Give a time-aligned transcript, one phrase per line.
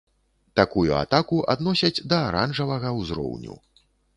[0.59, 3.53] Такую атаку адносяць да аранжавага ўзроўню.